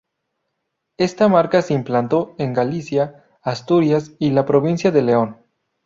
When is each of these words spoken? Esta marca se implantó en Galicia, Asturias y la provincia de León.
Esta 0.97 1.27
marca 1.29 1.61
se 1.61 1.75
implantó 1.75 2.33
en 2.39 2.55
Galicia, 2.55 3.23
Asturias 3.43 4.13
y 4.17 4.31
la 4.31 4.47
provincia 4.47 4.89
de 4.89 5.03
León. 5.03 5.37